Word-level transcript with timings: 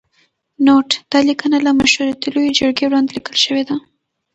نوټ: 0.65 0.89
دا 1.11 1.19
لیکنه 1.29 1.57
له 1.65 1.71
مشورتي 1.81 2.27
لویې 2.33 2.55
جرګې 2.59 2.85
وړاندې 2.87 3.11
لیکل 3.17 3.35
شوې 3.45 3.63
ده. 3.69 3.75